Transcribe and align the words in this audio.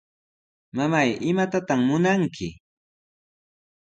Mamay, 0.77 1.09
¿imatataq 1.29 1.79
munanki? 1.87 2.47